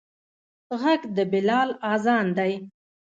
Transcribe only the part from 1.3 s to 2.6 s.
بلال اذان دی